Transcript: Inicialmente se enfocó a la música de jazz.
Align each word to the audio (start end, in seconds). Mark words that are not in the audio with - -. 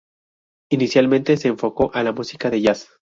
Inicialmente 0.71 1.37
se 1.37 1.47
enfocó 1.49 1.93
a 1.93 2.01
la 2.01 2.11
música 2.11 2.49
de 2.49 2.59
jazz. 2.61 2.87